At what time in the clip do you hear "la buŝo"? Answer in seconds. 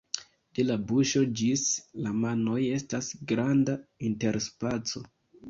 0.63-1.21